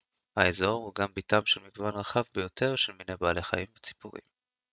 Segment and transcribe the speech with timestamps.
[0.37, 4.21] האזור הוא גם ביתם של מגוון רחב ביותר של מיני בעלי חיים וציפורים